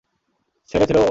[0.69, 0.99] ছেলে ছিল ও?